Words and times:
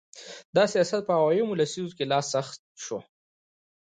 دا 0.55 0.63
سیاست 0.73 1.01
په 1.07 1.13
ویاو 1.23 1.57
لسیزه 1.59 1.93
کې 1.97 2.05
لا 2.11 2.19
سخت 2.33 2.59
شو. 2.85 2.99